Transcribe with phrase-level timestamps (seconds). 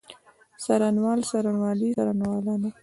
[0.63, 2.69] څارنوال، څارنوالي، څارنوالانو.